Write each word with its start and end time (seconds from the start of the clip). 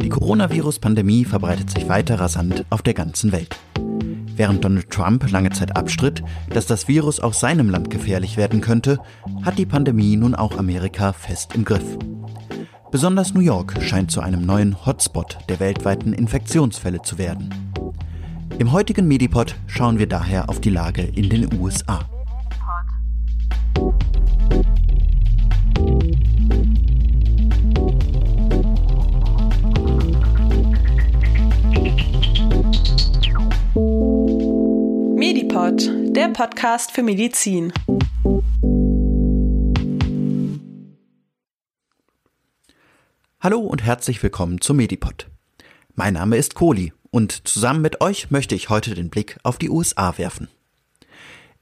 Die 0.00 0.08
Coronavirus-Pandemie 0.08 1.24
verbreitet 1.24 1.70
sich 1.70 1.88
weiter 1.88 2.18
rasant 2.18 2.64
auf 2.70 2.80
der 2.82 2.94
ganzen 2.94 3.32
Welt. 3.32 3.56
Während 4.36 4.64
Donald 4.64 4.90
Trump 4.90 5.30
lange 5.30 5.50
Zeit 5.50 5.76
abstritt, 5.76 6.24
dass 6.48 6.66
das 6.66 6.88
Virus 6.88 7.20
auch 7.20 7.34
seinem 7.34 7.68
Land 7.68 7.90
gefährlich 7.90 8.36
werden 8.36 8.60
könnte, 8.60 8.98
hat 9.42 9.58
die 9.58 9.66
Pandemie 9.66 10.16
nun 10.16 10.34
auch 10.34 10.56
Amerika 10.56 11.12
fest 11.12 11.54
im 11.54 11.64
Griff. 11.64 11.98
Besonders 12.90 13.34
New 13.34 13.40
York 13.40 13.74
scheint 13.82 14.10
zu 14.10 14.20
einem 14.20 14.46
neuen 14.46 14.86
Hotspot 14.86 15.38
der 15.48 15.60
weltweiten 15.60 16.12
Infektionsfälle 16.12 17.02
zu 17.02 17.18
werden. 17.18 17.52
Im 18.58 18.72
heutigen 18.72 19.06
Medipod 19.06 19.54
schauen 19.66 19.98
wir 19.98 20.06
daher 20.06 20.48
auf 20.48 20.60
die 20.60 20.70
Lage 20.70 21.02
in 21.02 21.28
den 21.28 21.60
USA. 21.60 22.08
Medipod, 35.64 36.14
der 36.14 36.28
Podcast 36.28 36.92
für 36.92 37.02
Medizin. 37.02 37.72
Hallo 43.40 43.60
und 43.60 43.82
herzlich 43.82 44.22
willkommen 44.22 44.60
zum 44.60 44.76
Medipod. 44.76 45.30
Mein 45.94 46.14
Name 46.14 46.36
ist 46.36 46.54
Kohli 46.54 46.92
und 47.10 47.48
zusammen 47.48 47.80
mit 47.80 48.02
euch 48.02 48.30
möchte 48.30 48.54
ich 48.54 48.68
heute 48.68 48.94
den 48.94 49.08
Blick 49.08 49.38
auf 49.42 49.56
die 49.56 49.70
USA 49.70 50.18
werfen. 50.18 50.48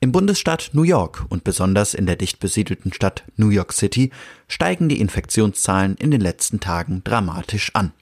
Im 0.01 0.11
Bundesstaat 0.11 0.71
New 0.73 0.83
York 0.83 1.25
und 1.29 1.45
besonders 1.45 1.95
in 1.95 2.07
der 2.07 2.17
dicht 2.17 2.41
besiedelten 2.41 2.93
Stadt 2.93 3.23
New 3.37 3.51
York 3.51 3.73
City 3.73 4.11
steigen 4.49 4.89
die 4.89 5.01
Infektionszahlen 5.01 5.95
in 5.97 6.11
den 6.11 6.21
letzten 6.21 6.59
Tagen 6.59 7.05
dramatisch 7.05 7.71
an. 7.75 7.93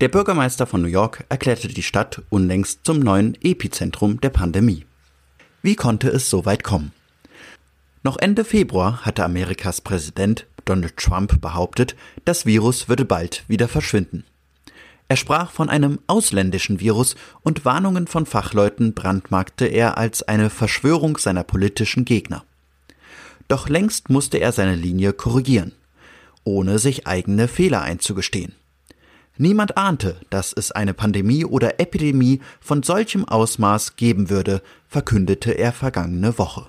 Der 0.00 0.08
Bürgermeister 0.08 0.68
von 0.68 0.80
New 0.80 0.88
York 0.88 1.24
erklärte 1.28 1.66
die 1.66 1.82
Stadt 1.82 2.22
unlängst 2.30 2.80
zum 2.84 3.00
neuen 3.00 3.36
Epizentrum 3.42 4.20
der 4.20 4.30
Pandemie. 4.30 4.86
Wie 5.60 5.74
konnte 5.74 6.08
es 6.08 6.30
so 6.30 6.46
weit 6.46 6.62
kommen? 6.62 6.92
Noch 8.04 8.16
Ende 8.16 8.44
Februar 8.44 9.04
hatte 9.04 9.24
Amerikas 9.24 9.80
Präsident 9.80 10.46
Donald 10.64 10.96
Trump 10.96 11.40
behauptet, 11.40 11.96
das 12.24 12.46
Virus 12.46 12.88
würde 12.88 13.04
bald 13.04 13.42
wieder 13.48 13.66
verschwinden. 13.66 14.22
Er 15.08 15.16
sprach 15.16 15.50
von 15.50 15.68
einem 15.68 15.98
ausländischen 16.06 16.78
Virus 16.78 17.16
und 17.42 17.64
Warnungen 17.64 18.06
von 18.06 18.24
Fachleuten 18.24 18.94
brandmarkte 18.94 19.66
er 19.66 19.98
als 19.98 20.22
eine 20.22 20.48
Verschwörung 20.48 21.16
seiner 21.16 21.42
politischen 21.42 22.04
Gegner. 22.04 22.44
Doch 23.48 23.68
längst 23.68 24.10
musste 24.10 24.38
er 24.38 24.52
seine 24.52 24.76
Linie 24.76 25.12
korrigieren, 25.12 25.72
ohne 26.44 26.78
sich 26.78 27.08
eigene 27.08 27.48
Fehler 27.48 27.82
einzugestehen. 27.82 28.54
Niemand 29.40 29.76
ahnte, 29.76 30.16
dass 30.30 30.52
es 30.52 30.72
eine 30.72 30.94
Pandemie 30.94 31.44
oder 31.44 31.78
Epidemie 31.78 32.40
von 32.60 32.82
solchem 32.82 33.24
Ausmaß 33.24 33.94
geben 33.94 34.30
würde, 34.30 34.62
verkündete 34.88 35.52
er 35.52 35.72
vergangene 35.72 36.38
Woche. 36.38 36.66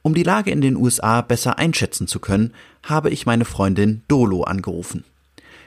Um 0.00 0.14
die 0.14 0.22
Lage 0.22 0.50
in 0.50 0.62
den 0.62 0.74
USA 0.74 1.20
besser 1.20 1.58
einschätzen 1.58 2.08
zu 2.08 2.18
können, 2.18 2.54
habe 2.82 3.10
ich 3.10 3.26
meine 3.26 3.44
Freundin 3.44 4.02
Dolo 4.08 4.44
angerufen. 4.44 5.04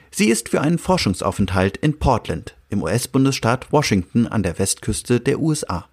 Sie 0.09 0.29
ist 0.29 0.49
für 0.49 0.61
einen 0.61 0.79
Forschungsaufenthalt 0.79 1.77
in 1.77 1.99
Portland 1.99 2.55
im 2.69 2.81
US-Bundesstaat 2.81 3.71
Washington 3.71 4.25
an 4.25 4.41
der 4.41 4.57
Westküste 4.57 5.19
der 5.19 5.39
USA. 5.39 5.87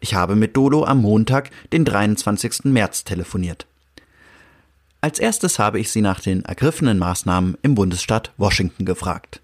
Ich 0.00 0.14
habe 0.14 0.34
mit 0.34 0.56
Dolo 0.56 0.84
am 0.84 1.00
Montag, 1.00 1.50
den 1.72 1.84
23. 1.84 2.64
März, 2.64 3.04
telefoniert. 3.04 3.66
Als 5.04 5.18
erstes 5.18 5.58
habe 5.58 5.78
ich 5.78 5.92
sie 5.92 6.00
nach 6.00 6.20
den 6.20 6.46
ergriffenen 6.46 6.98
Maßnahmen 6.98 7.58
im 7.60 7.74
Bundesstaat 7.74 8.32
Washington 8.38 8.86
gefragt. 8.86 9.42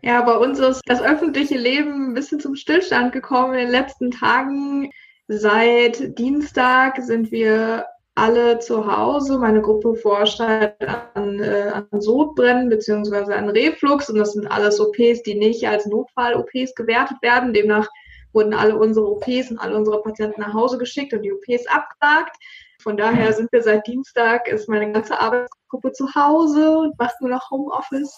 Ja, 0.00 0.22
bei 0.22 0.38
uns 0.38 0.58
ist 0.58 0.80
das 0.86 1.02
öffentliche 1.02 1.58
Leben 1.58 2.08
ein 2.08 2.14
bisschen 2.14 2.40
zum 2.40 2.56
Stillstand 2.56 3.12
gekommen 3.12 3.52
in 3.52 3.66
den 3.66 3.70
letzten 3.70 4.10
Tagen. 4.10 4.90
Seit 5.28 6.18
Dienstag 6.18 6.96
sind 7.02 7.30
wir 7.30 7.84
alle 8.14 8.58
zu 8.58 8.86
Hause. 8.86 9.38
Meine 9.38 9.60
Gruppe 9.60 9.96
forscht 9.96 10.40
halt 10.40 10.76
an, 11.12 11.40
äh, 11.40 11.70
an 11.74 12.00
Sodbrennen 12.00 12.70
beziehungsweise 12.70 13.36
an 13.36 13.50
Reflux 13.50 14.08
und 14.08 14.16
das 14.16 14.32
sind 14.32 14.46
alles 14.46 14.80
OPs, 14.80 15.24
die 15.24 15.34
nicht 15.34 15.68
als 15.68 15.84
Notfall-OPs 15.84 16.74
gewertet 16.74 17.18
werden. 17.20 17.52
Demnach 17.52 17.90
wurden 18.32 18.54
alle 18.54 18.78
unsere 18.78 19.10
OPs 19.10 19.50
und 19.50 19.58
alle 19.58 19.76
unsere 19.76 20.02
Patienten 20.02 20.40
nach 20.40 20.54
Hause 20.54 20.78
geschickt 20.78 21.12
und 21.12 21.20
die 21.20 21.34
OPs 21.34 21.66
abgesagt. 21.66 22.36
Von 22.84 22.98
daher 22.98 23.32
sind 23.32 23.50
wir 23.50 23.62
seit 23.62 23.86
Dienstag, 23.86 24.46
ist 24.46 24.68
meine 24.68 24.92
ganze 24.92 25.18
Arbeitsgruppe 25.18 25.92
zu 25.92 26.14
Hause 26.14 26.78
und 26.78 26.98
macht 26.98 27.18
nur 27.22 27.30
noch 27.30 27.50
Homeoffice. 27.50 28.14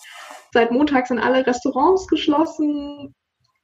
Seit 0.53 0.73
Montag 0.73 1.07
sind 1.07 1.21
alle 1.21 1.47
Restaurants 1.47 2.09
geschlossen. 2.09 3.15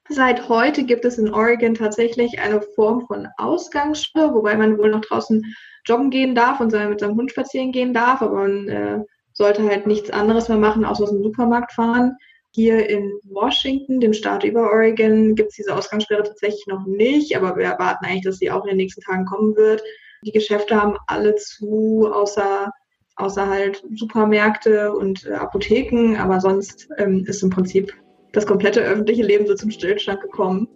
Seit 0.08 0.48
heute 0.48 0.84
gibt 0.84 1.04
es 1.04 1.18
in 1.18 1.34
Oregon 1.34 1.74
tatsächlich 1.74 2.38
eine 2.40 2.62
Form 2.76 3.04
von 3.08 3.26
Ausgangssperre, 3.36 4.32
wobei 4.32 4.56
man 4.56 4.78
wohl 4.78 4.90
noch 4.90 5.00
draußen 5.00 5.42
joggen 5.84 6.10
gehen 6.10 6.36
darf 6.36 6.60
und 6.60 6.72
mit 6.72 7.00
seinem 7.00 7.16
Hund 7.16 7.32
spazieren 7.32 7.72
gehen 7.72 7.92
darf, 7.92 8.22
aber 8.22 8.36
man 8.36 8.68
äh, 8.68 9.00
sollte 9.32 9.64
halt 9.64 9.88
nichts 9.88 10.10
anderes 10.10 10.48
mehr 10.48 10.58
machen, 10.58 10.84
außer 10.84 11.02
aus 11.02 11.10
dem 11.10 11.24
Supermarkt 11.24 11.72
fahren. 11.72 12.16
Hier 12.54 12.88
in 12.88 13.10
Washington, 13.24 13.98
dem 13.98 14.12
Staat 14.12 14.44
über 14.44 14.70
Oregon, 14.70 15.34
gibt 15.34 15.50
es 15.50 15.56
diese 15.56 15.74
Ausgangssperre 15.74 16.22
tatsächlich 16.22 16.66
noch 16.68 16.86
nicht, 16.86 17.36
aber 17.36 17.56
wir 17.56 17.64
erwarten 17.64 18.04
eigentlich, 18.04 18.22
dass 18.22 18.38
sie 18.38 18.52
auch 18.52 18.62
in 18.62 18.68
den 18.68 18.76
nächsten 18.76 19.00
Tagen 19.00 19.24
kommen 19.24 19.56
wird. 19.56 19.82
Die 20.24 20.32
Geschäfte 20.32 20.80
haben 20.80 20.96
alle 21.06 21.34
zu, 21.34 22.08
außer, 22.12 22.70
außer 23.16 23.48
halt 23.48 23.82
Supermärkte 23.94 24.92
und 24.92 25.26
äh, 25.26 25.32
Apotheken, 25.32 26.16
aber 26.16 26.40
sonst 26.40 26.88
ähm, 26.98 27.24
ist 27.26 27.42
im 27.42 27.50
Prinzip 27.50 27.92
das 28.32 28.46
komplette 28.46 28.80
öffentliche 28.80 29.22
Leben 29.22 29.46
so 29.46 29.54
zum 29.54 29.70
Stillstand 29.70 30.20
gekommen. 30.20 30.68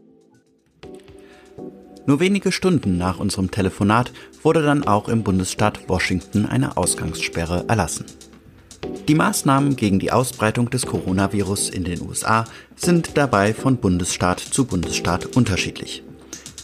Nur 2.07 2.21
wenige 2.21 2.53
Stunden 2.53 2.99
nach 2.99 3.19
unserem 3.19 3.51
Telefonat 3.51 4.13
wurde 4.43 4.63
dann 4.63 4.87
auch 4.87 5.09
im 5.09 5.25
Bundesstaat 5.25 5.89
Washington 5.89 6.47
eine 6.47 6.77
Ausgangssperre 6.77 7.65
erlassen. 7.67 8.07
Die 9.09 9.15
Maßnahmen 9.15 9.77
gegen 9.77 9.99
die 9.99 10.13
Ausbreitung 10.13 10.71
des 10.71 10.87
Coronavirus 10.87 11.71
in 11.71 11.85
den 11.85 12.03
USA 12.03 12.45
sind 12.77 13.17
dabei 13.17 13.55
von 13.55 13.77
Bundesstaat 13.77 14.41
zu 14.41 14.67
Bundesstaat 14.67 15.37
unterschiedlich. 15.37 16.05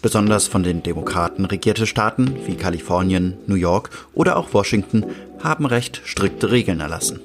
Besonders 0.03 0.49
von 0.49 0.65
den 0.65 0.83
Demokraten 0.83 1.45
regierte 1.45 1.87
Staaten 1.87 2.35
wie 2.47 2.57
Kalifornien, 2.57 3.39
New 3.47 3.55
York 3.55 3.91
oder 4.15 4.37
auch 4.37 4.53
Washington 4.53 5.07
haben 5.41 5.65
recht 5.65 6.03
strikte 6.05 6.51
Regeln 6.51 6.81
erlassen. 6.81 7.21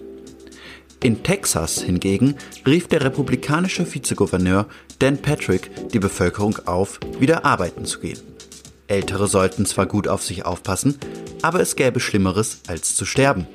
In 1.01 1.23
Texas 1.23 1.81
hingegen 1.81 2.35
rief 2.65 2.87
der 2.87 3.03
republikanische 3.03 3.91
Vizegouverneur 3.91 4.67
Dan 4.99 5.17
Patrick 5.17 5.89
die 5.91 5.99
Bevölkerung 5.99 6.59
auf, 6.65 6.99
wieder 7.19 7.45
arbeiten 7.45 7.85
zu 7.85 7.99
gehen. 7.99 8.19
Ältere 8.87 9.27
sollten 9.27 9.65
zwar 9.65 9.87
gut 9.87 10.07
auf 10.07 10.23
sich 10.23 10.45
aufpassen, 10.45 10.97
aber 11.41 11.59
es 11.59 11.75
gäbe 11.75 11.99
Schlimmeres 11.99 12.61
als 12.67 12.95
zu 12.95 13.05
sterben. 13.05 13.47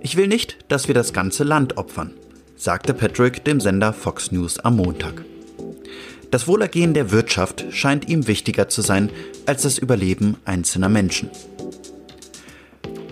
Ich 0.00 0.16
will 0.16 0.28
nicht, 0.28 0.58
dass 0.68 0.86
wir 0.86 0.94
das 0.94 1.12
ganze 1.12 1.44
Land 1.44 1.76
opfern, 1.78 2.12
sagte 2.56 2.94
Patrick 2.94 3.44
dem 3.44 3.60
Sender 3.60 3.92
Fox 3.92 4.30
News 4.32 4.58
am 4.60 4.76
Montag. 4.76 5.24
Das 6.30 6.48
Wohlergehen 6.48 6.92
der 6.92 7.12
Wirtschaft 7.12 7.66
scheint 7.70 8.08
ihm 8.08 8.26
wichtiger 8.26 8.68
zu 8.68 8.82
sein 8.82 9.10
als 9.46 9.62
das 9.62 9.78
Überleben 9.78 10.36
einzelner 10.44 10.88
Menschen. 10.88 11.30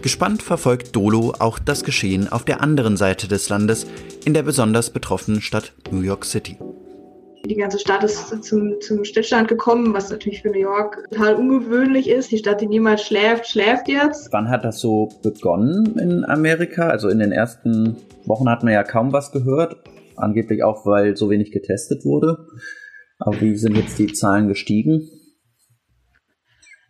Gespannt 0.03 0.43
verfolgt 0.43 0.95
Dolo 0.95 1.33
auch 1.39 1.59
das 1.59 1.85
Geschehen 1.85 2.31
auf 2.31 2.45
der 2.45 2.61
anderen 2.61 2.97
Seite 2.97 3.27
des 3.29 3.49
Landes, 3.49 3.87
in 4.25 4.35
der 4.35 4.43
besonders 4.43 4.91
betroffenen 4.91 5.41
Stadt 5.41 5.73
New 5.91 6.03
York 6.03 6.25
City. 6.25 6.59
Die 7.47 7.57
ganze 7.57 7.79
Stadt 7.79 8.03
ist 8.03 8.43
zum, 8.43 8.81
zum 8.81 9.05
Stillstand 9.05 9.49
gekommen, 9.49 9.95
was 9.95 10.11
natürlich 10.11 10.43
für 10.43 10.49
New 10.49 10.61
York 10.61 11.07
total 11.11 11.35
ungewöhnlich 11.35 12.09
ist. 12.09 12.33
Die 12.33 12.39
Stadt, 12.39 12.61
die 12.61 12.67
niemals 12.67 13.03
schläft, 13.03 13.47
schläft 13.47 13.89
jetzt. 13.89 14.33
Wann 14.33 14.49
hat 14.49 14.65
das 14.65 14.81
so 14.81 15.11
begonnen 15.23 15.99
in 15.99 16.25
Amerika? 16.25 16.89
Also 16.89 17.09
in 17.09 17.19
den 17.19 17.33
ersten 17.33 17.97
Wochen 18.25 18.49
hat 18.49 18.63
man 18.63 18.73
ja 18.73 18.83
kaum 18.83 19.13
was 19.13 19.31
gehört. 19.31 19.77
Angeblich 20.17 20.65
auch, 20.65 20.87
weil 20.87 21.17
so 21.17 21.29
wenig 21.29 21.51
getestet 21.51 22.05
wurde. 22.05 22.47
Aber 23.19 23.41
wie 23.41 23.57
sind 23.57 23.77
jetzt 23.77 23.99
die 23.99 24.13
Zahlen 24.13 24.49
gestiegen? 24.49 25.09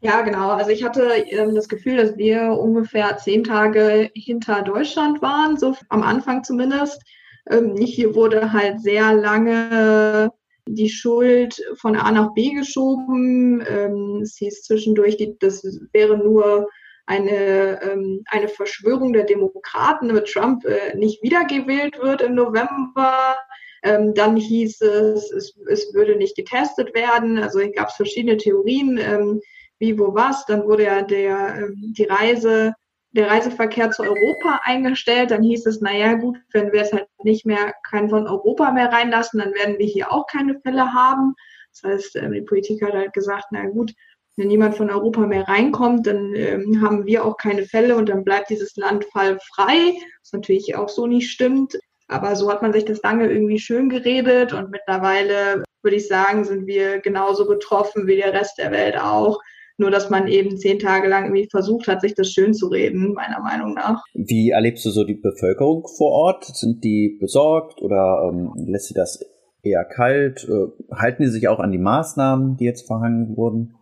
Ja, 0.00 0.20
genau. 0.20 0.50
Also 0.50 0.70
ich 0.70 0.84
hatte 0.84 1.02
ähm, 1.28 1.54
das 1.54 1.68
Gefühl, 1.68 1.96
dass 1.96 2.16
wir 2.16 2.50
ungefähr 2.50 3.16
zehn 3.16 3.42
Tage 3.42 4.10
hinter 4.14 4.62
Deutschland 4.62 5.22
waren, 5.22 5.56
so 5.56 5.74
am 5.88 6.02
Anfang 6.02 6.44
zumindest. 6.44 7.02
Ähm, 7.48 7.74
hier 7.76 8.14
wurde 8.14 8.52
halt 8.52 8.80
sehr 8.80 9.14
lange 9.14 10.30
die 10.66 10.88
Schuld 10.88 11.60
von 11.76 11.96
A 11.96 12.10
nach 12.10 12.34
B 12.34 12.50
geschoben. 12.50 13.64
Ähm, 13.66 14.20
es 14.22 14.36
hieß 14.36 14.62
zwischendurch, 14.62 15.16
die, 15.16 15.38
das 15.38 15.62
wäre 15.92 16.16
nur 16.18 16.68
eine, 17.06 17.82
ähm, 17.82 18.24
eine 18.26 18.48
Verschwörung 18.48 19.12
der 19.12 19.24
Demokraten, 19.24 20.08
damit 20.08 20.26
Trump 20.26 20.64
äh, 20.64 20.96
nicht 20.96 21.22
wiedergewählt 21.22 21.98
wird 21.98 22.22
im 22.22 22.34
November. 22.34 23.36
Ähm, 23.84 24.14
dann 24.14 24.36
hieß 24.36 24.80
es, 24.80 25.30
es, 25.30 25.54
es 25.68 25.94
würde 25.94 26.16
nicht 26.16 26.36
getestet 26.36 26.94
werden. 26.94 27.38
Also 27.38 27.60
gab 27.74 27.88
es 27.88 27.96
verschiedene 27.96 28.38
Theorien, 28.38 28.98
ähm, 28.98 29.40
wie, 29.78 29.98
wo, 29.98 30.14
was. 30.14 30.46
Dann 30.46 30.64
wurde 30.64 30.84
ja 30.84 31.02
der, 31.02 31.56
ähm, 31.58 31.92
die 31.96 32.04
Reise, 32.04 32.72
der 33.12 33.30
Reiseverkehr 33.30 33.90
zu 33.90 34.02
Europa 34.02 34.60
eingestellt. 34.64 35.30
Dann 35.30 35.42
hieß 35.42 35.66
es, 35.66 35.82
naja, 35.82 36.14
gut, 36.14 36.38
wenn 36.52 36.72
wir 36.72 36.80
es 36.80 36.92
halt 36.92 37.06
nicht 37.22 37.44
mehr, 37.44 37.74
keinen 37.88 38.08
von 38.08 38.26
Europa 38.26 38.72
mehr 38.72 38.90
reinlassen, 38.90 39.40
dann 39.40 39.52
werden 39.52 39.78
wir 39.78 39.86
hier 39.86 40.10
auch 40.10 40.26
keine 40.28 40.58
Fälle 40.60 40.94
haben. 40.94 41.34
Das 41.70 41.92
heißt, 41.92 42.16
ähm, 42.16 42.32
die 42.32 42.40
Politik 42.40 42.82
hat 42.82 42.94
halt 42.94 43.12
gesagt, 43.12 43.46
na 43.50 43.66
gut, 43.66 43.92
wenn 44.36 44.48
niemand 44.48 44.76
von 44.76 44.90
Europa 44.90 45.26
mehr 45.26 45.46
reinkommt, 45.46 46.06
dann 46.06 46.34
ähm, 46.34 46.80
haben 46.80 47.04
wir 47.04 47.24
auch 47.24 47.36
keine 47.36 47.64
Fälle 47.64 47.96
und 47.96 48.08
dann 48.08 48.24
bleibt 48.24 48.48
dieses 48.48 48.74
Land 48.76 49.04
fallfrei, 49.12 49.92
was 50.22 50.32
natürlich 50.32 50.74
auch 50.74 50.88
so 50.88 51.06
nicht 51.06 51.30
stimmt. 51.30 51.76
Aber 52.08 52.36
so 52.36 52.50
hat 52.50 52.62
man 52.62 52.72
sich 52.72 52.84
das 52.84 53.02
lange 53.02 53.30
irgendwie 53.30 53.58
schön 53.58 53.88
geredet 53.88 54.52
und 54.52 54.70
mittlerweile 54.70 55.64
würde 55.82 55.96
ich 55.96 56.08
sagen, 56.08 56.44
sind 56.44 56.66
wir 56.66 57.00
genauso 57.00 57.46
betroffen 57.46 58.06
wie 58.06 58.16
der 58.16 58.32
Rest 58.32 58.58
der 58.58 58.72
Welt 58.72 58.96
auch. 58.98 59.40
Nur, 59.76 59.90
dass 59.90 60.08
man 60.08 60.28
eben 60.28 60.56
zehn 60.56 60.78
Tage 60.78 61.08
lang 61.08 61.24
irgendwie 61.24 61.48
versucht 61.50 61.88
hat, 61.88 62.00
sich 62.00 62.14
das 62.14 62.30
schön 62.30 62.54
zu 62.54 62.68
reden, 62.68 63.12
meiner 63.12 63.40
Meinung 63.40 63.74
nach. 63.74 64.04
Wie 64.14 64.50
erlebst 64.50 64.84
du 64.84 64.90
so 64.90 65.04
die 65.04 65.14
Bevölkerung 65.14 65.86
vor 65.98 66.12
Ort? 66.12 66.44
Sind 66.44 66.84
die 66.84 67.16
besorgt 67.20 67.82
oder 67.82 68.30
ähm, 68.30 68.52
lässt 68.66 68.88
sie 68.88 68.94
das 68.94 69.20
eher 69.62 69.84
kalt? 69.84 70.48
Äh, 70.48 70.94
halten 70.94 71.24
die 71.24 71.28
sich 71.28 71.48
auch 71.48 71.58
an 71.58 71.72
die 71.72 71.78
Maßnahmen, 71.78 72.56
die 72.56 72.64
jetzt 72.64 72.86
verhangen 72.86 73.36
wurden? 73.36 73.74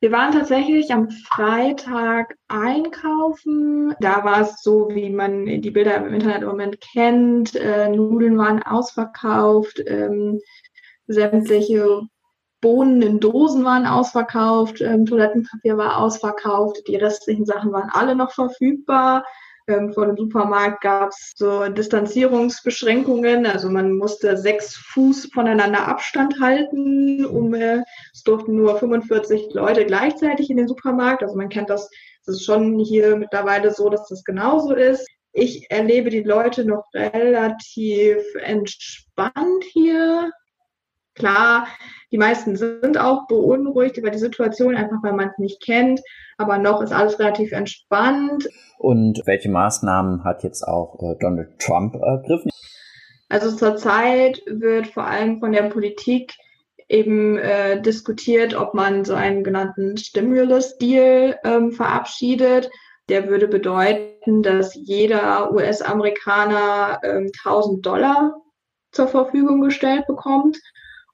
Wir 0.00 0.12
waren 0.12 0.32
tatsächlich 0.32 0.92
am 0.92 1.10
Freitag 1.10 2.36
einkaufen. 2.48 3.94
Da 4.00 4.24
war 4.24 4.42
es 4.42 4.62
so, 4.62 4.90
wie 4.90 5.08
man 5.08 5.46
die 5.46 5.70
Bilder 5.70 5.96
im 5.96 6.12
Internet 6.12 6.42
im 6.42 6.48
Moment 6.48 6.80
kennt. 6.80 7.54
Äh, 7.54 7.88
Nudeln 7.88 8.36
waren 8.36 8.62
ausverkauft, 8.62 9.82
ähm, 9.86 10.40
sämtliche 11.06 12.02
Bohnen 12.60 13.00
in 13.00 13.20
Dosen 13.20 13.64
waren 13.64 13.86
ausverkauft, 13.86 14.80
ähm, 14.80 15.06
Toilettenpapier 15.06 15.76
war 15.76 15.98
ausverkauft, 15.98 16.86
die 16.88 16.96
restlichen 16.96 17.46
Sachen 17.46 17.72
waren 17.72 17.90
alle 17.90 18.16
noch 18.16 18.32
verfügbar. 18.32 19.24
Ähm, 19.68 19.92
vor 19.92 20.06
dem 20.06 20.16
Supermarkt 20.16 20.80
gab 20.80 21.08
es 21.08 21.32
so 21.34 21.66
Distanzierungsbeschränkungen, 21.68 23.46
also 23.46 23.68
man 23.68 23.96
musste 23.96 24.36
sechs 24.36 24.76
Fuß 24.76 25.30
voneinander 25.34 25.88
Abstand 25.88 26.40
halten, 26.40 27.26
um 27.26 27.52
äh, 27.52 27.82
es 28.12 28.22
durften 28.22 28.54
nur 28.54 28.78
45 28.78 29.54
Leute 29.54 29.84
gleichzeitig 29.84 30.50
in 30.50 30.56
den 30.56 30.68
Supermarkt. 30.68 31.24
Also 31.24 31.34
man 31.34 31.48
kennt 31.48 31.68
das, 31.68 31.90
das 32.26 32.36
ist 32.36 32.44
schon 32.44 32.78
hier 32.78 33.16
mittlerweile 33.16 33.72
so, 33.72 33.90
dass 33.90 34.06
das 34.06 34.22
genauso 34.22 34.72
ist. 34.72 35.04
Ich 35.32 35.68
erlebe 35.68 36.10
die 36.10 36.22
Leute 36.22 36.64
noch 36.64 36.84
relativ 36.94 38.22
entspannt 38.36 39.64
hier. 39.72 40.30
Klar, 41.16 41.66
die 42.12 42.18
meisten 42.18 42.56
sind 42.56 42.98
auch 42.98 43.26
beunruhigt 43.26 43.96
über 43.96 44.10
die 44.10 44.18
Situation, 44.18 44.76
einfach 44.76 45.02
weil 45.02 45.14
man 45.14 45.30
es 45.30 45.38
nicht 45.38 45.62
kennt. 45.62 46.00
Aber 46.38 46.58
noch 46.58 46.82
ist 46.82 46.92
alles 46.92 47.18
relativ 47.18 47.52
entspannt. 47.52 48.48
Und 48.78 49.22
welche 49.24 49.50
Maßnahmen 49.50 50.24
hat 50.24 50.44
jetzt 50.44 50.62
auch 50.62 50.98
äh, 51.02 51.16
Donald 51.18 51.58
Trump 51.58 51.94
ergriffen? 51.94 52.50
Also 53.28 53.50
zurzeit 53.50 54.40
wird 54.46 54.86
vor 54.86 55.04
allem 55.04 55.40
von 55.40 55.52
der 55.52 55.64
Politik 55.64 56.34
eben 56.88 57.38
äh, 57.38 57.80
diskutiert, 57.80 58.54
ob 58.54 58.74
man 58.74 59.04
so 59.04 59.14
einen 59.14 59.42
genannten 59.42 59.96
Stimulus-Deal 59.96 61.38
ähm, 61.42 61.72
verabschiedet. 61.72 62.70
Der 63.08 63.28
würde 63.28 63.48
bedeuten, 63.48 64.42
dass 64.42 64.74
jeder 64.74 65.52
US-Amerikaner 65.52 67.00
ähm, 67.02 67.30
1000 67.44 67.84
Dollar 67.84 68.36
zur 68.92 69.08
Verfügung 69.08 69.60
gestellt 69.60 70.06
bekommt 70.06 70.58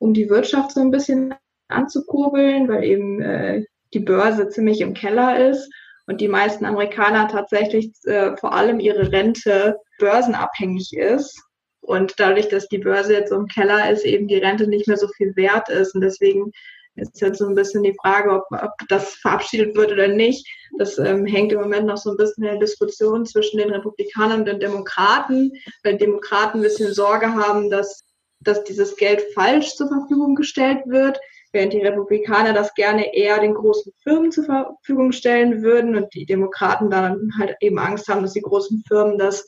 um 0.02 0.14
die 0.14 0.28
Wirtschaft 0.28 0.72
so 0.72 0.81
ein 0.81 0.90
bisschen 0.90 1.32
anzukurbeln, 1.69 2.69
weil 2.69 2.82
eben 2.82 3.22
äh, 3.22 3.64
die 3.94 4.00
Börse 4.00 4.49
ziemlich 4.49 4.81
im 4.81 4.94
Keller 4.94 5.49
ist 5.49 5.70
und 6.08 6.20
die 6.20 6.28
meisten 6.28 6.64
Amerikaner 6.64 7.28
tatsächlich 7.28 7.93
äh, 8.04 8.37
vor 8.37 8.52
allem 8.52 8.81
ihre 8.81 9.12
Rente 9.12 9.76
börsenabhängig 10.00 10.93
ist. 10.96 11.40
Und 11.81 12.14
dadurch, 12.19 12.49
dass 12.49 12.69
die 12.69 12.78
Börse 12.78 13.14
jetzt 13.14 13.31
so 13.31 13.37
im 13.37 13.46
Keller 13.46 13.90
ist, 13.90 14.04
eben 14.04 14.26
die 14.26 14.38
Rente 14.38 14.66
nicht 14.66 14.88
mehr 14.88 14.96
so 14.96 15.06
viel 15.16 15.37
wert 15.37 15.69
ist. 15.69 15.94
Und 15.94 16.00
deswegen 16.00 16.50
ist 16.96 17.20
jetzt 17.20 17.38
so 17.38 17.46
ein 17.46 17.55
bisschen 17.55 17.84
die 17.84 17.96
Frage, 18.02 18.31
ob, 18.32 18.44
ob 18.50 18.72
das 18.88 19.14
verabschiedet 19.14 19.76
wird 19.76 19.93
oder 19.93 20.08
nicht. 20.08 20.44
Das 20.78 20.98
ähm, 20.98 21.26
hängt 21.26 21.52
im 21.52 21.60
Moment 21.60 21.87
noch 21.87 21.96
so 21.96 22.10
ein 22.10 22.16
bisschen 22.16 22.43
in 22.43 22.50
der 22.50 22.58
Diskussion 22.58 23.25
zwischen 23.25 23.58
den 23.58 23.70
Republikanern 23.70 24.40
und 24.40 24.46
den 24.46 24.58
Demokraten, 24.58 25.52
weil 25.84 25.96
Demokraten 25.96 26.58
ein 26.58 26.64
bisschen 26.64 26.93
Sorge 26.93 27.32
haben, 27.34 27.70
dass 27.70 28.02
dass 28.44 28.65
dieses 28.65 28.97
Geld 28.97 29.23
falsch 29.35 29.75
zur 29.75 29.89
Verfügung 29.89 30.35
gestellt 30.35 30.83
wird, 30.87 31.21
während 31.53 31.73
die 31.73 31.83
Republikaner 31.83 32.53
das 32.53 32.75
gerne 32.75 33.15
eher 33.15 33.41
den 33.41 33.55
großen 33.55 33.93
Firmen 34.03 34.33
zur 34.33 34.44
Verfügung 34.44 35.12
stellen 35.12 35.62
würden 35.62 35.97
und 35.97 36.12
die 36.15 36.27
Demokraten 36.27 36.91
dann 36.91 37.31
halt 37.39 37.56
eben 37.61 37.79
Angst 37.79 38.09
haben, 38.09 38.23
dass 38.23 38.33
die 38.33 38.41
großen 38.41 38.83
Firmen 38.87 39.19
das 39.19 39.44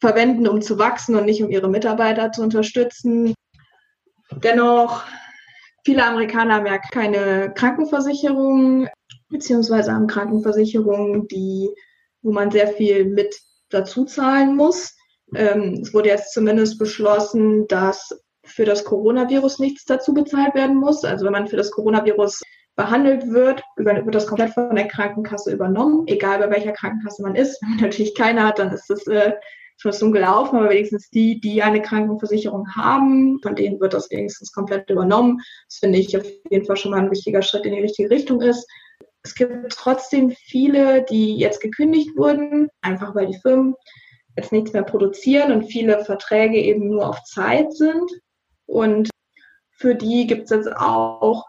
verwenden, 0.00 0.46
um 0.46 0.62
zu 0.62 0.78
wachsen 0.78 1.16
und 1.16 1.24
nicht 1.24 1.42
um 1.42 1.50
ihre 1.50 1.68
Mitarbeiter 1.68 2.30
zu 2.30 2.42
unterstützen. 2.42 3.34
Dennoch, 4.30 5.04
viele 5.84 6.04
Amerikaner 6.04 6.54
haben 6.54 6.66
ja 6.66 6.78
keine 6.78 7.52
Krankenversicherung, 7.54 8.88
beziehungsweise 9.28 9.92
haben 9.92 10.06
Krankenversicherungen, 10.06 11.26
die, 11.28 11.70
wo 12.22 12.30
man 12.32 12.50
sehr 12.50 12.68
viel 12.68 13.06
mit 13.06 13.34
dazu 13.70 14.04
zahlen 14.04 14.56
muss. 14.56 14.94
Ähm, 15.34 15.80
es 15.82 15.92
wurde 15.92 16.08
jetzt 16.08 16.32
zumindest 16.32 16.78
beschlossen, 16.78 17.66
dass 17.66 18.16
für 18.48 18.64
das 18.64 18.84
Coronavirus 18.84 19.58
nichts 19.58 19.84
dazu 19.84 20.14
bezahlt 20.14 20.54
werden 20.54 20.76
muss. 20.76 21.04
Also 21.04 21.24
wenn 21.24 21.32
man 21.32 21.48
für 21.48 21.56
das 21.56 21.70
Coronavirus 21.70 22.42
behandelt 22.76 23.26
wird, 23.28 23.62
wird 23.76 24.14
das 24.14 24.26
komplett 24.26 24.52
von 24.52 24.74
der 24.74 24.86
Krankenkasse 24.86 25.52
übernommen, 25.52 26.06
egal 26.06 26.38
bei 26.38 26.50
welcher 26.50 26.72
Krankenkasse 26.72 27.22
man 27.22 27.34
ist. 27.34 27.60
Wenn 27.60 27.70
man 27.70 27.80
natürlich 27.80 28.14
keine 28.14 28.44
hat, 28.44 28.58
dann 28.58 28.70
ist 28.70 28.88
das 28.88 29.06
äh, 29.08 29.32
schon 29.78 29.92
so 29.92 30.10
gelaufen, 30.10 30.56
aber 30.56 30.70
wenigstens 30.70 31.10
die, 31.10 31.40
die 31.40 31.62
eine 31.62 31.82
Krankenversicherung 31.82 32.68
haben, 32.74 33.40
von 33.42 33.54
denen 33.54 33.80
wird 33.80 33.94
das 33.94 34.10
wenigstens 34.10 34.52
komplett 34.52 34.90
übernommen. 34.90 35.40
Das 35.68 35.78
finde 35.78 35.98
ich 35.98 36.16
auf 36.16 36.24
jeden 36.50 36.66
Fall 36.66 36.76
schon 36.76 36.90
mal 36.90 37.00
ein 37.00 37.10
wichtiger 37.10 37.42
Schritt 37.42 37.64
in 37.64 37.74
die 37.74 37.82
richtige 37.82 38.10
Richtung 38.10 38.40
ist. 38.40 38.66
Es 39.22 39.34
gibt 39.34 39.72
trotzdem 39.72 40.30
viele, 40.30 41.04
die 41.04 41.36
jetzt 41.36 41.60
gekündigt 41.60 42.16
wurden, 42.16 42.68
einfach 42.80 43.14
weil 43.14 43.26
die 43.26 43.38
Firmen 43.40 43.74
jetzt 44.36 44.52
nichts 44.52 44.72
mehr 44.72 44.84
produzieren 44.84 45.52
und 45.52 45.66
viele 45.66 46.04
Verträge 46.04 46.58
eben 46.58 46.88
nur 46.88 47.08
auf 47.08 47.22
Zeit 47.24 47.72
sind. 47.72 48.10
Und 48.68 49.10
für 49.72 49.94
die 49.94 50.26
gibt 50.26 50.44
es 50.44 50.50
jetzt 50.50 50.70
auch 50.76 51.46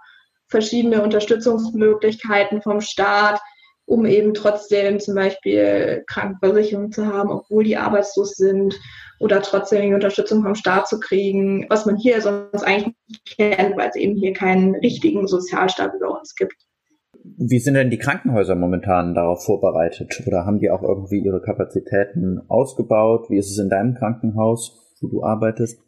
verschiedene 0.48 1.04
Unterstützungsmöglichkeiten 1.04 2.62
vom 2.62 2.82
Staat, 2.82 3.40
um 3.86 4.06
eben 4.06 4.34
trotzdem 4.34 5.00
zum 5.00 5.16
Beispiel 5.16 6.04
Krankenversicherung 6.08 6.92
zu 6.92 7.08
haben, 7.08 7.30
obwohl 7.32 7.64
die 7.64 7.78
arbeitslos 7.78 8.36
sind 8.36 8.80
oder 9.20 9.42
trotzdem 9.42 9.82
die 9.82 9.94
Unterstützung 9.94 10.44
vom 10.44 10.56
Staat 10.56 10.88
zu 10.88 11.00
kriegen, 11.00 11.66
was 11.70 11.86
man 11.86 11.98
hier 11.98 12.22
sonst 12.22 12.64
eigentlich 12.64 12.96
nicht 13.08 13.38
kennt, 13.38 13.78
weil 13.78 13.90
es 13.90 13.96
eben 13.96 14.16
hier 14.16 14.34
keinen 14.34 14.76
richtigen 14.76 15.28
Sozialstaat 15.28 15.92
bei 16.00 16.08
uns 16.08 16.36
gibt. 16.36 16.56
Wie 17.24 17.60
sind 17.60 17.74
denn 17.74 17.90
die 17.90 17.98
Krankenhäuser 17.98 18.56
momentan 18.56 19.14
darauf 19.14 19.44
vorbereitet? 19.44 20.24
Oder 20.26 20.46
haben 20.46 20.60
die 20.60 20.70
auch 20.70 20.84
irgendwie 20.84 21.20
ihre 21.20 21.42
Kapazitäten 21.42 22.42
ausgebaut? 22.48 23.30
Wie 23.30 23.38
ist 23.38 23.52
es 23.52 23.58
in 23.60 23.70
deinem 23.70 23.96
Krankenhaus, 23.96 24.96
wo 25.02 25.08
du 25.08 25.24
arbeitest? 25.24 25.82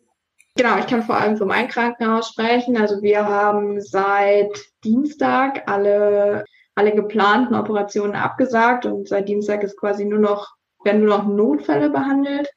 Genau, 0.56 0.78
ich 0.78 0.88
kann 0.88 1.04
vor 1.04 1.16
allem 1.16 1.38
für 1.38 1.46
mein 1.46 1.70
Krankenhaus 1.70 2.30
sprechen. 2.30 2.78
Also 2.78 3.02
wir 3.02 3.26
haben 3.26 3.80
seit 3.80 4.52
Dienstag 4.84 5.64
alle, 5.70 6.44
alle 6.76 6.94
geplanten 6.94 7.56
Operationen 7.56 8.16
abgesagt 8.16 8.86
und 8.86 9.08
seit 9.08 9.30
Dienstag 9.30 9.64
ist 9.64 9.78
quasi 9.78 10.04
nur 10.04 10.20
noch, 10.20 10.56
werden 10.84 11.06
nur 11.06 11.18
noch 11.18 11.26
Notfälle 11.26 11.90
behandelt. 11.90 12.50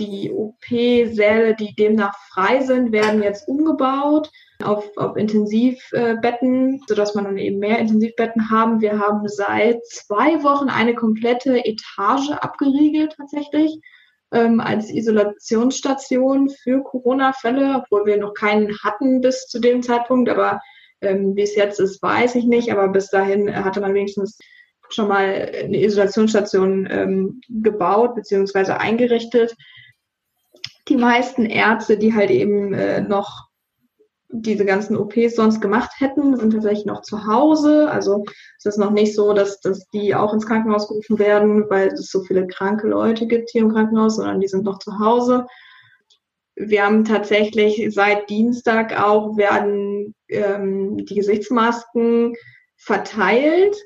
Die 0.00 0.32
OP-Säle, 0.32 1.54
die 1.54 1.74
demnach 1.74 2.16
frei 2.32 2.60
sind, 2.60 2.92
werden 2.92 3.22
jetzt 3.22 3.48
umgebaut 3.48 4.30
auf, 4.62 4.84
auf 4.96 5.16
Intensivbetten, 5.16 6.82
sodass 6.88 7.14
man 7.14 7.24
dann 7.24 7.38
eben 7.38 7.58
mehr 7.58 7.78
Intensivbetten 7.78 8.50
haben. 8.50 8.80
Wir 8.80 8.98
haben 8.98 9.26
seit 9.28 9.84
zwei 9.86 10.42
Wochen 10.42 10.68
eine 10.68 10.94
komplette 10.94 11.64
Etage 11.64 12.30
abgeriegelt 12.30 13.14
tatsächlich 13.16 13.80
ähm, 14.32 14.60
als 14.60 14.90
Isolationsstation 14.90 16.50
für 16.50 16.82
Corona-Fälle, 16.82 17.82
obwohl 17.82 18.06
wir 18.06 18.18
noch 18.18 18.34
keinen 18.34 18.76
hatten 18.82 19.20
bis 19.20 19.46
zu 19.46 19.58
dem 19.58 19.82
Zeitpunkt. 19.82 20.28
Aber 20.28 20.60
ähm, 21.00 21.34
wie 21.36 21.42
es 21.42 21.54
jetzt 21.54 21.80
ist, 21.80 22.02
weiß 22.02 22.34
ich 22.34 22.44
nicht. 22.44 22.72
Aber 22.72 22.88
bis 22.88 23.08
dahin 23.08 23.64
hatte 23.64 23.80
man 23.80 23.94
wenigstens 23.94 24.38
schon 24.90 25.08
mal 25.08 25.50
eine 25.64 25.82
Isolationsstation 25.82 26.88
ähm, 26.90 27.40
gebaut 27.48 28.14
bzw. 28.14 28.72
eingerichtet. 28.72 29.54
Die 30.88 30.96
meisten 30.96 31.44
Ärzte, 31.44 31.98
die 31.98 32.14
halt 32.14 32.30
eben 32.30 32.72
äh, 32.72 33.00
noch 33.00 33.47
diese 34.30 34.64
ganzen 34.66 34.96
OPs 34.96 35.36
sonst 35.36 35.60
gemacht 35.60 35.90
hätten, 35.98 36.36
sind 36.36 36.52
tatsächlich 36.52 36.84
noch 36.84 37.00
zu 37.02 37.26
Hause. 37.26 37.90
Also 37.90 38.24
es 38.58 38.66
ist 38.66 38.78
noch 38.78 38.90
nicht 38.90 39.14
so, 39.14 39.32
dass, 39.32 39.60
dass 39.60 39.88
die 39.88 40.14
auch 40.14 40.34
ins 40.34 40.46
Krankenhaus 40.46 40.88
gerufen 40.88 41.18
werden, 41.18 41.68
weil 41.70 41.88
es 41.88 42.10
so 42.10 42.22
viele 42.22 42.46
kranke 42.46 42.88
Leute 42.88 43.26
gibt 43.26 43.50
hier 43.50 43.62
im 43.62 43.72
Krankenhaus, 43.72 44.16
sondern 44.16 44.40
die 44.40 44.48
sind 44.48 44.64
noch 44.64 44.78
zu 44.80 44.98
Hause. 44.98 45.46
Wir 46.56 46.84
haben 46.84 47.04
tatsächlich 47.04 47.88
seit 47.94 48.28
Dienstag 48.28 49.00
auch 49.00 49.36
werden 49.36 50.14
ähm, 50.28 50.98
die 51.06 51.14
Gesichtsmasken 51.14 52.34
verteilt. 52.76 53.76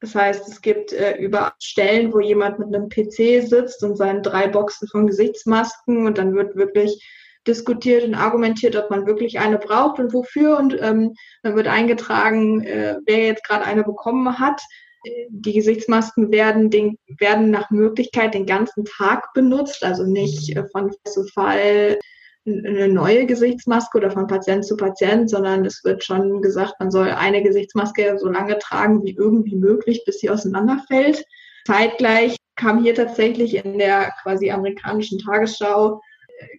Das 0.00 0.14
heißt, 0.14 0.48
es 0.48 0.60
gibt 0.60 0.92
äh, 0.92 1.16
über 1.18 1.52
Stellen, 1.60 2.12
wo 2.12 2.20
jemand 2.20 2.58
mit 2.58 2.74
einem 2.74 2.88
PC 2.88 3.46
sitzt 3.46 3.82
und 3.84 3.96
seinen 3.96 4.22
drei 4.22 4.48
Boxen 4.48 4.88
von 4.88 5.06
Gesichtsmasken 5.06 6.06
und 6.06 6.18
dann 6.18 6.34
wird 6.34 6.56
wirklich 6.56 7.02
diskutiert 7.46 8.04
und 8.04 8.14
argumentiert, 8.14 8.76
ob 8.76 8.90
man 8.90 9.06
wirklich 9.06 9.38
eine 9.38 9.58
braucht 9.58 9.98
und 9.98 10.12
wofür. 10.12 10.58
Und 10.58 10.76
ähm, 10.80 11.14
dann 11.42 11.56
wird 11.56 11.66
eingetragen, 11.66 12.62
äh, 12.62 12.96
wer 13.06 13.26
jetzt 13.26 13.44
gerade 13.44 13.64
eine 13.64 13.84
bekommen 13.84 14.38
hat. 14.38 14.60
Die 15.28 15.52
Gesichtsmasken 15.52 16.32
werden, 16.32 16.70
den, 16.70 16.96
werden 17.18 17.50
nach 17.50 17.70
Möglichkeit 17.70 18.32
den 18.32 18.46
ganzen 18.46 18.86
Tag 18.86 19.34
benutzt, 19.34 19.84
also 19.84 20.04
nicht 20.04 20.56
äh, 20.56 20.64
von 20.72 20.90
Fall 20.90 21.12
zu 21.12 21.24
Fall 21.26 21.98
eine 22.46 22.88
neue 22.88 23.26
Gesichtsmaske 23.26 23.96
oder 23.96 24.10
von 24.10 24.26
Patient 24.26 24.64
zu 24.64 24.76
Patient, 24.76 25.30
sondern 25.30 25.64
es 25.64 25.82
wird 25.84 26.04
schon 26.04 26.42
gesagt, 26.42 26.74
man 26.78 26.90
soll 26.90 27.08
eine 27.10 27.42
Gesichtsmaske 27.42 28.18
so 28.18 28.28
lange 28.28 28.58
tragen 28.58 29.02
wie 29.02 29.14
irgendwie 29.16 29.56
möglich, 29.56 30.02
bis 30.04 30.18
sie 30.20 30.28
auseinanderfällt. 30.28 31.24
Zeitgleich 31.66 32.36
kam 32.56 32.82
hier 32.82 32.94
tatsächlich 32.94 33.64
in 33.64 33.78
der 33.78 34.12
quasi 34.22 34.50
amerikanischen 34.50 35.18
Tagesschau 35.18 36.00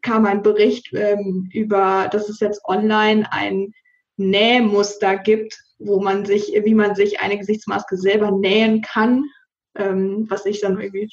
kam 0.01 0.25
ein 0.25 0.41
Bericht 0.41 0.94
ähm, 0.94 1.50
über, 1.53 2.10
dass 2.12 2.29
es 2.29 2.39
jetzt 2.39 2.62
online 2.65 3.25
ein 3.32 3.74
Nähmuster 4.17 5.17
gibt, 5.17 5.58
wo 5.79 6.00
man 6.00 6.25
sich, 6.25 6.53
wie 6.63 6.74
man 6.74 6.96
sich 6.96 7.20
eine 7.20 7.38
Gesichtsmaske 7.38 7.98
selber 7.98 8.32
nähen 8.32 8.82
kann, 8.82 9.25
ähm, 9.77 10.25
was 10.29 10.46
ich 10.46 10.62
dann 10.62 10.79
irgendwie 10.79 11.10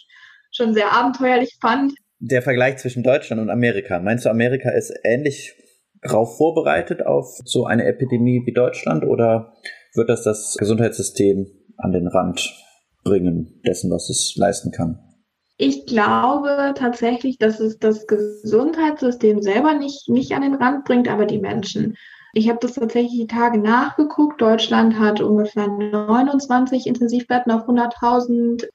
schon 0.52 0.74
sehr 0.74 0.92
abenteuerlich 0.92 1.56
fand. 1.60 1.94
Der 2.20 2.42
Vergleich 2.42 2.76
zwischen 2.76 3.02
Deutschland 3.02 3.42
und 3.42 3.50
Amerika. 3.50 3.98
Meinst 3.98 4.24
du, 4.24 4.30
Amerika 4.30 4.70
ist 4.70 4.92
ähnlich 5.02 5.54
darauf 6.02 6.36
vorbereitet 6.36 7.04
auf 7.04 7.38
so 7.44 7.64
eine 7.64 7.84
Epidemie 7.84 8.42
wie 8.44 8.52
Deutschland 8.52 9.04
oder 9.04 9.54
wird 9.94 10.08
das 10.08 10.22
das 10.22 10.56
Gesundheitssystem 10.58 11.46
an 11.76 11.92
den 11.92 12.06
Rand 12.06 12.52
bringen 13.04 13.60
dessen, 13.66 13.90
was 13.90 14.08
es 14.10 14.34
leisten 14.36 14.70
kann? 14.70 15.11
Ich 15.56 15.86
glaube 15.86 16.72
tatsächlich, 16.76 17.38
dass 17.38 17.60
es 17.60 17.78
das 17.78 18.06
Gesundheitssystem 18.06 19.42
selber 19.42 19.74
nicht, 19.74 20.08
nicht 20.08 20.32
an 20.32 20.42
den 20.42 20.54
Rand 20.54 20.84
bringt, 20.84 21.08
aber 21.08 21.26
die 21.26 21.38
Menschen. 21.38 21.96
Ich 22.32 22.48
habe 22.48 22.58
das 22.60 22.74
tatsächlich 22.74 23.20
die 23.20 23.26
Tage 23.26 23.58
nachgeguckt. 23.58 24.40
Deutschland 24.40 24.98
hat 24.98 25.20
ungefähr 25.20 25.68
29 25.68 26.86
Intensivbetten 26.86 27.52
auf 27.52 27.68
100.000 27.68 28.66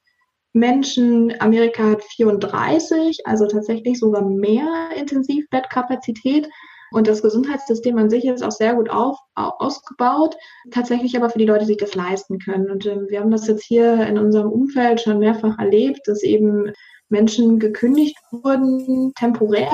Menschen. 0.53 1.33
Amerika 1.41 1.91
hat 1.91 2.03
34, 2.03 3.25
also 3.25 3.47
tatsächlich 3.47 3.99
sogar 3.99 4.23
mehr 4.23 4.89
Intensivbettkapazität. 4.95 6.47
Und 6.91 7.07
das 7.07 7.21
Gesundheitssystem 7.21 7.97
an 7.97 8.09
sich 8.09 8.25
ist 8.25 8.43
auch 8.43 8.51
sehr 8.51 8.75
gut 8.75 8.89
auf, 8.89 9.17
ausgebaut, 9.35 10.35
tatsächlich 10.71 11.17
aber 11.17 11.29
für 11.29 11.39
die 11.39 11.45
Leute, 11.45 11.61
die 11.61 11.73
sich 11.73 11.77
das 11.77 11.95
leisten 11.95 12.39
können. 12.39 12.71
Und 12.71 12.85
äh, 12.85 13.09
wir 13.09 13.19
haben 13.19 13.31
das 13.31 13.47
jetzt 13.47 13.63
hier 13.63 14.05
in 14.07 14.17
unserem 14.17 14.51
Umfeld 14.51 15.01
schon 15.01 15.19
mehrfach 15.19 15.57
erlebt, 15.59 16.01
dass 16.05 16.23
eben 16.23 16.71
Menschen 17.09 17.59
gekündigt 17.59 18.17
wurden, 18.31 19.13
temporär, 19.15 19.69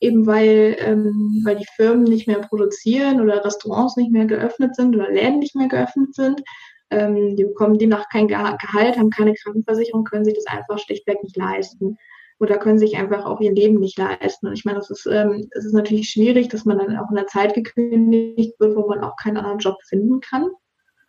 eben 0.00 0.26
weil, 0.26 0.76
ähm, 0.80 1.42
weil 1.44 1.56
die 1.56 1.66
Firmen 1.76 2.04
nicht 2.04 2.26
mehr 2.26 2.40
produzieren 2.40 3.20
oder 3.20 3.44
Restaurants 3.44 3.96
nicht 3.96 4.10
mehr 4.10 4.26
geöffnet 4.26 4.74
sind 4.74 4.94
oder 4.94 5.10
Läden 5.10 5.38
nicht 5.38 5.54
mehr 5.54 5.68
geöffnet 5.68 6.14
sind. 6.14 6.42
Ähm, 6.90 7.36
die 7.36 7.44
bekommen 7.44 7.78
demnach 7.78 8.08
kein 8.10 8.28
Gehalt, 8.28 8.98
haben 8.98 9.10
keine 9.10 9.34
Krankenversicherung, 9.34 10.04
können 10.04 10.24
sich 10.24 10.34
das 10.34 10.46
einfach 10.46 10.78
schlichtweg 10.78 11.22
nicht 11.22 11.36
leisten 11.36 11.96
oder 12.42 12.58
können 12.58 12.78
sich 12.78 12.96
einfach 12.96 13.24
auch 13.24 13.40
ihr 13.40 13.52
Leben 13.52 13.78
nicht 13.78 13.96
leisten. 13.96 14.48
Und 14.48 14.54
ich 14.54 14.64
meine, 14.64 14.78
das 14.78 14.90
ist, 14.90 15.06
ähm, 15.06 15.48
es 15.52 15.64
ist 15.64 15.74
natürlich 15.74 16.10
schwierig, 16.10 16.48
dass 16.48 16.64
man 16.64 16.76
dann 16.76 16.96
auch 16.96 17.08
in 17.08 17.14
der 17.14 17.28
Zeit 17.28 17.54
gekündigt 17.54 18.58
wird, 18.58 18.74
wo 18.74 18.88
man 18.88 18.98
auch 18.98 19.14
keinen 19.14 19.36
anderen 19.36 19.60
Job 19.60 19.76
finden 19.84 20.20
kann. 20.20 20.50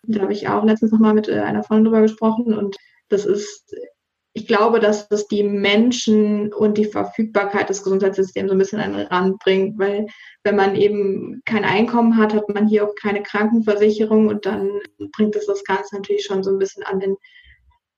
Da 0.03 0.21
habe 0.21 0.33
ich 0.33 0.47
auch 0.47 0.63
letztens 0.63 0.91
nochmal 0.91 1.15
mit 1.15 1.27
äh, 1.27 1.39
einer 1.39 1.63
Freundin 1.63 1.85
drüber 1.85 2.01
gesprochen 2.01 2.53
und 2.53 2.77
das 3.09 3.25
ist, 3.25 3.75
ich 4.33 4.45
glaube, 4.45 4.79
dass 4.79 5.09
das 5.09 5.27
die 5.27 5.41
Menschen 5.43 6.53
und 6.53 6.77
die 6.77 6.85
Verfügbarkeit 6.85 7.67
des 7.67 7.81
Gesundheitssystems 7.83 8.49
so 8.49 8.55
ein 8.55 8.59
bisschen 8.59 8.79
an 8.79 8.93
den 8.93 9.07
Rand 9.07 9.39
bringt, 9.39 9.79
weil 9.79 10.05
wenn 10.43 10.55
man 10.55 10.75
eben 10.75 11.41
kein 11.45 11.65
Einkommen 11.65 12.15
hat, 12.15 12.35
hat 12.35 12.47
man 12.49 12.67
hier 12.67 12.87
auch 12.87 12.93
keine 12.93 13.23
Krankenversicherung 13.23 14.27
und 14.27 14.45
dann 14.45 14.69
bringt 15.15 15.35
es 15.35 15.47
das 15.47 15.63
Ganze 15.63 15.95
natürlich 15.95 16.25
schon 16.25 16.43
so 16.43 16.51
ein 16.51 16.59
bisschen 16.59 16.83
an 16.83 16.99
den 16.99 17.15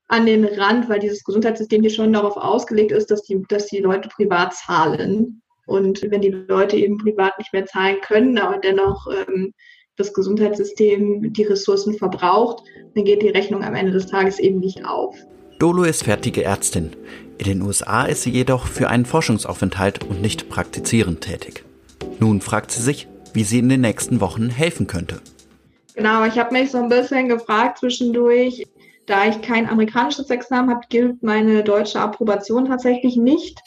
an 0.08 0.26
den 0.26 0.46
Rand, 0.46 0.88
weil 0.90 1.00
dieses 1.00 1.24
Gesundheitssystem 1.24 1.82
hier 1.82 1.92
schon 1.92 2.14
darauf 2.14 2.38
ausgelegt 2.38 2.92
ist, 2.92 3.10
dass 3.10 3.24
die, 3.24 3.42
dass 3.50 3.68
die 3.68 3.80
Leute 3.80 4.10
privat 4.10 4.54
zahlen. 4.54 5.42
Und 5.66 6.02
wenn 6.10 6.22
die 6.22 6.30
Leute 6.30 6.78
eben 6.78 6.98
privat 6.98 7.38
nicht 7.40 7.52
mehr 7.54 7.66
zahlen 7.66 7.98
können, 8.02 8.38
aber 8.38 8.60
dennoch 8.60 9.08
ähm, 9.08 9.54
das 9.98 10.14
Gesundheitssystem 10.14 11.34
die 11.34 11.44
Ressourcen 11.44 11.98
verbraucht, 11.98 12.64
dann 12.94 13.06
geht 13.06 13.24
die 13.24 13.30
Rechnung 13.30 13.64
am 13.64 13.76
Ende 13.76 13.92
des 13.92 14.08
Tages 14.08 14.40
eben 14.40 14.60
nicht 14.60 14.86
auf. 14.86 15.16
Dolo 15.58 15.84
ist 15.84 16.04
fertige 16.04 16.44
Ärztin. 16.44 16.92
In 17.38 17.46
den 17.46 17.62
USA 17.62 18.04
ist 18.04 18.24
sie 18.24 18.30
jedoch 18.30 18.68
für 18.68 18.90
einen 18.90 19.06
Forschungsaufenthalt 19.06 20.04
und 20.04 20.22
nicht 20.22 20.50
praktizierend 20.50 21.22
tätig. 21.22 21.64
Nun 22.20 22.42
fragt 22.42 22.72
sie 22.72 22.82
sich, 22.82 23.08
wie 23.34 23.44
sie 23.44 23.60
in 23.60 23.70
den 23.70 23.82
nächsten 23.82 24.22
Wochen 24.22 24.50
helfen 24.50 24.88
könnte. 24.88 25.22
Genau, 25.96 26.26
ich 26.26 26.38
habe 26.38 26.54
mich 26.54 26.72
so 26.72 26.78
ein 26.78 26.90
bisschen 26.90 27.30
gefragt 27.30 27.80
zwischendurch, 27.80 28.66
da 29.06 29.28
ich 29.28 29.42
kein 29.42 29.70
amerikanisches 29.70 30.30
Examen 30.30 30.70
habe, 30.70 30.88
gilt 30.90 31.24
meine 31.24 31.64
deutsche 31.64 32.00
Approbation 32.00 32.66
tatsächlich 32.66 33.18
nicht 33.18 33.60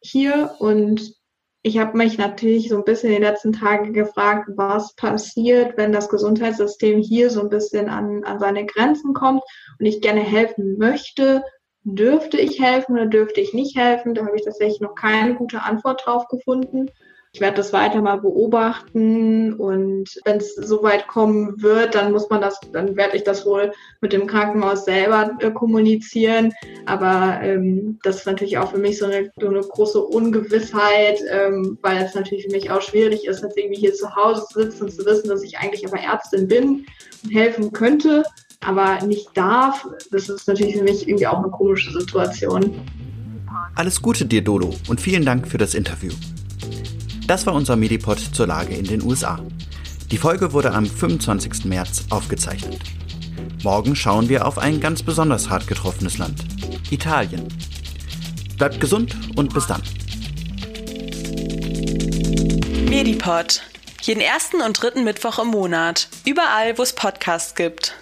hier. 0.00 0.54
Und 0.58 1.14
ich 1.62 1.78
habe 1.78 1.96
mich 1.96 2.16
natürlich 2.16 2.68
so 2.68 2.76
ein 2.76 2.84
bisschen 2.84 3.10
in 3.10 3.16
den 3.16 3.30
letzten 3.30 3.52
Tagen 3.52 3.92
gefragt, 3.92 4.48
was 4.54 4.94
passiert, 4.94 5.76
wenn 5.76 5.92
das 5.92 6.08
Gesundheitssystem 6.08 7.00
hier 7.00 7.30
so 7.30 7.40
ein 7.40 7.48
bisschen 7.48 7.88
an, 7.88 8.24
an 8.24 8.38
seine 8.38 8.64
Grenzen 8.66 9.14
kommt 9.14 9.42
und 9.78 9.86
ich 9.86 10.00
gerne 10.00 10.20
helfen 10.20 10.78
möchte. 10.78 11.42
Dürfte 11.82 12.38
ich 12.38 12.60
helfen 12.60 12.94
oder 12.94 13.06
dürfte 13.06 13.40
ich 13.40 13.52
nicht 13.52 13.76
helfen? 13.76 14.14
Da 14.14 14.24
habe 14.24 14.36
ich 14.36 14.44
tatsächlich 14.44 14.80
noch 14.80 14.94
keine 14.94 15.34
gute 15.34 15.62
Antwort 15.62 16.02
drauf 16.04 16.26
gefunden. 16.28 16.90
Ich 17.36 17.40
werde 17.42 17.58
das 17.58 17.74
weiter 17.74 18.00
mal 18.00 18.16
beobachten 18.16 19.52
und 19.52 20.08
wenn 20.24 20.38
es 20.38 20.54
soweit 20.54 21.06
kommen 21.06 21.62
wird, 21.62 21.94
dann 21.94 22.10
muss 22.10 22.30
man 22.30 22.40
das, 22.40 22.58
dann 22.72 22.96
werde 22.96 23.14
ich 23.14 23.24
das 23.24 23.44
wohl 23.44 23.72
mit 24.00 24.14
dem 24.14 24.26
Krankenhaus 24.26 24.86
selber 24.86 25.32
äh, 25.40 25.50
kommunizieren. 25.50 26.54
Aber 26.86 27.38
ähm, 27.42 27.98
das 28.02 28.16
ist 28.16 28.26
natürlich 28.26 28.56
auch 28.56 28.70
für 28.70 28.78
mich 28.78 28.96
so 28.96 29.04
eine, 29.04 29.30
so 29.38 29.48
eine 29.48 29.60
große 29.60 30.00
Ungewissheit, 30.00 31.20
ähm, 31.30 31.76
weil 31.82 32.02
es 32.06 32.14
natürlich 32.14 32.46
für 32.46 32.52
mich 32.52 32.70
auch 32.70 32.80
schwierig 32.80 33.26
ist, 33.26 33.42
jetzt 33.42 33.58
irgendwie 33.58 33.80
hier 33.80 33.92
zu 33.92 34.16
Hause 34.16 34.46
zu 34.50 34.62
sitzen 34.62 34.84
und 34.84 34.92
zu 34.92 35.04
wissen, 35.04 35.28
dass 35.28 35.42
ich 35.42 35.58
eigentlich 35.58 35.86
aber 35.86 36.00
Ärztin 36.00 36.48
bin 36.48 36.86
und 37.22 37.30
helfen 37.34 37.70
könnte, 37.70 38.24
aber 38.60 39.04
nicht 39.04 39.28
darf. 39.34 39.86
Das 40.10 40.30
ist 40.30 40.48
natürlich 40.48 40.78
für 40.78 40.84
mich 40.84 41.06
irgendwie 41.06 41.26
auch 41.26 41.42
eine 41.42 41.50
komische 41.50 42.00
Situation. 42.00 42.80
Alles 43.74 44.00
Gute 44.00 44.24
dir, 44.24 44.42
Dodo, 44.42 44.74
und 44.88 45.02
vielen 45.02 45.26
Dank 45.26 45.46
für 45.46 45.58
das 45.58 45.74
Interview. 45.74 46.12
Das 47.26 47.44
war 47.44 47.54
unser 47.54 47.74
Medipod 47.74 48.20
zur 48.20 48.46
Lage 48.46 48.74
in 48.74 48.84
den 48.84 49.02
USA. 49.02 49.40
Die 50.12 50.16
Folge 50.16 50.52
wurde 50.52 50.72
am 50.72 50.86
25. 50.86 51.64
März 51.64 52.04
aufgezeichnet. 52.10 52.78
Morgen 53.64 53.96
schauen 53.96 54.28
wir 54.28 54.46
auf 54.46 54.58
ein 54.58 54.80
ganz 54.80 55.02
besonders 55.02 55.50
hart 55.50 55.66
getroffenes 55.66 56.18
Land, 56.18 56.44
Italien. 56.90 57.48
Bleibt 58.56 58.80
gesund 58.80 59.16
und 59.34 59.52
bis 59.52 59.66
dann. 59.66 59.82
Medipod. 62.88 63.62
Jeden 64.02 64.20
ersten 64.20 64.60
und 64.60 64.80
dritten 64.80 65.02
Mittwoch 65.02 65.40
im 65.40 65.48
Monat. 65.48 66.08
Überall, 66.24 66.78
wo 66.78 66.82
es 66.82 66.92
Podcasts 66.92 67.56
gibt. 67.56 67.96